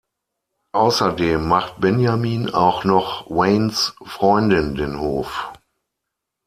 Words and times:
Außerdem 0.71 1.47
macht 1.47 1.79
Benjamin 1.79 2.49
auch 2.49 2.83
noch 2.85 3.29
Waynes 3.29 3.93
Freundin 4.03 4.73
den 4.73 4.99
Hof. 4.99 5.51